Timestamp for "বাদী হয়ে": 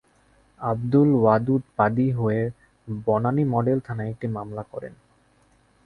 1.77-2.41